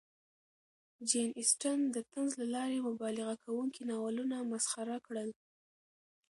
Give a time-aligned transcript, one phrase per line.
[1.09, 5.29] جین اسټن د طنز له لارې مبالغه کوونکي ناولونه مسخره کړل.